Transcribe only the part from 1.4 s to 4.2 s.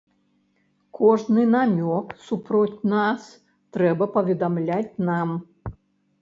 намёк супроць нас трэба